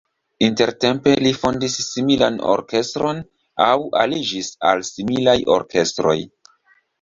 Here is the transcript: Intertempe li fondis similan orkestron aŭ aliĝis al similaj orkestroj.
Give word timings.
Intertempe 0.45 1.11
li 1.25 1.33
fondis 1.41 1.75
similan 1.87 2.39
orkestron 2.53 3.21
aŭ 3.67 3.77
aliĝis 4.05 4.51
al 4.71 4.83
similaj 4.89 5.37
orkestroj. 5.59 6.17